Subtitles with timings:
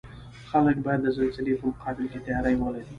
[0.49, 2.85] خلک باید د زلزلې په مقابل کې تیاری ولري